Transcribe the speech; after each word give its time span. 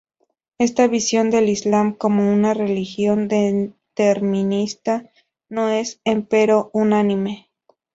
Esta 0.57 0.87
visión 0.87 1.29
del 1.29 1.47
islam 1.47 1.93
como 1.93 2.33
una 2.33 2.55
religión 2.55 3.27
determinista 3.27 5.11
no 5.47 5.69
es, 5.69 6.01
empero, 6.05 6.71
unánime. 6.73 7.51